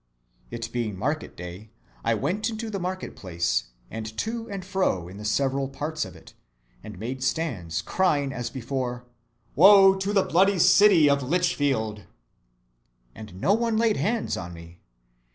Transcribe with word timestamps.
It 0.49 0.71
being 0.71 0.97
market 0.97 1.37
day, 1.37 1.69
I 2.03 2.15
went 2.15 2.49
into 2.49 2.71
the 2.71 2.79
market‐place, 2.79 3.65
and 3.91 4.03
to 4.17 4.49
and 4.49 4.65
fro 4.65 5.07
in 5.07 5.17
the 5.17 5.25
several 5.25 5.69
parts 5.69 6.05
of 6.05 6.15
it, 6.15 6.33
and 6.83 6.97
made 6.97 7.21
stands, 7.23 7.83
crying 7.83 8.33
as 8.33 8.49
before, 8.49 9.05
Wo 9.53 9.93
to 9.93 10.11
the 10.11 10.23
bloody 10.25 10.57
city 10.57 11.07
of 11.07 11.21
Lichfield! 11.21 12.07
And 13.13 13.39
no 13.39 13.53
one 13.53 13.77
laid 13.77 13.97
hands 13.97 14.37
on 14.37 14.53
me. 14.55 14.81